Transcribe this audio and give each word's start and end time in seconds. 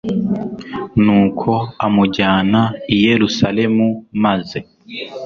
nuko 1.03 1.51
amujyana 1.85 2.61
i 2.95 2.97
yerusalemu 3.05 3.85
maze 4.23 4.59